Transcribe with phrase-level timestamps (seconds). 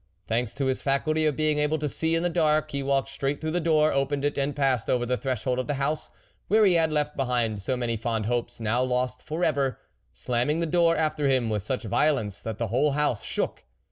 [0.25, 3.39] Thanks to his faculty of being able to see in the dark, he walked straight
[3.41, 6.09] to the door, opened it, and passed over the threshold of the house,
[6.47, 9.77] where he had left behind so many fond hopes, now lost for ever,
[10.11, 13.63] slamming the door after him with such violence that the whole house shook.